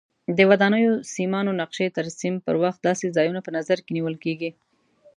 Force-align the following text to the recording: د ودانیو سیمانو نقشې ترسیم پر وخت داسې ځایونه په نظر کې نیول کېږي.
د 0.37 0.39
ودانیو 0.49 0.91
سیمانو 1.13 1.51
نقشې 1.61 1.87
ترسیم 1.97 2.33
پر 2.45 2.55
وخت 2.63 2.79
داسې 2.87 3.05
ځایونه 3.15 3.39
په 3.43 3.51
نظر 3.57 3.77
کې 3.85 3.91
نیول 3.97 4.15
کېږي. 4.23 4.49